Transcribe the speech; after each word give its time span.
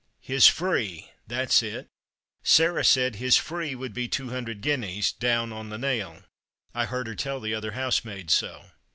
"His 0.33 0.47
free— 0.47 1.11
that's 1.27 1.61
it! 1.61 1.87
Sarah 2.41 2.83
said 2.83 3.17
his 3.17 3.37
free 3.37 3.75
would 3.75 3.93
be 3.93 4.07
two 4.07 4.29
hundred 4.31 4.61
guineas— 4.61 5.11
down 5.29 5.53
on 5.53 5.69
the 5.69 5.77
nail. 5.77 6.23
I 6.73 6.85
heard 6.85 7.05
her 7.05 7.13
tell 7.13 7.39
the 7.39 7.53
other 7.53 7.73
housemaid 7.73 8.31
so." 8.31 8.71